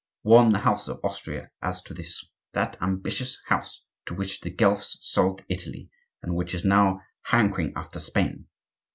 [0.23, 5.45] Warn the house of Austria as to this,—that ambitious house to which the Guelphs sold
[5.47, 5.91] Italy,
[6.23, 8.47] and which is even now hankering after Spain.